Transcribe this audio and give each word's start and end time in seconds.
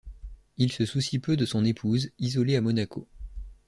Il 0.57 0.71
se 0.71 0.83
soucie 0.83 1.19
peu 1.19 1.37
de 1.37 1.45
son 1.45 1.63
épouse, 1.63 2.09
isolée 2.17 2.55
à 2.55 2.61
Monaco. 2.61 3.07